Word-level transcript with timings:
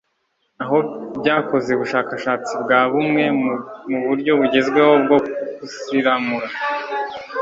aho 0.63 0.77
byakoze 1.19 1.69
ubushakashatsi 1.73 2.53
bwa 2.63 2.81
bumwe 2.91 3.23
mu 3.89 3.99
buryo 4.05 4.31
bugezweho 4.39 4.93
bwo 5.03 5.17
gusiramura 5.59 6.47